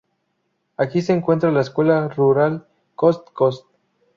[0.77, 2.65] Aquí se encuentra la Escuela Rural
[2.95, 3.67] Coz Coz.